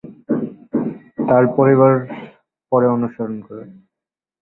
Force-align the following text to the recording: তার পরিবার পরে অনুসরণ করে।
তার 1.27 1.43
পরিবার 1.57 1.93
পরে 2.71 2.87
অনুসরণ 2.95 3.37
করে। 3.47 3.63